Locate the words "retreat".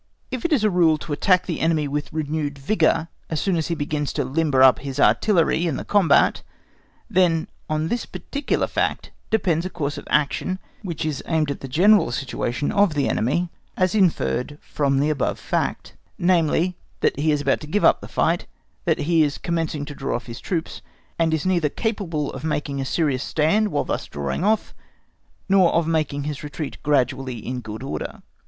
26.43-26.77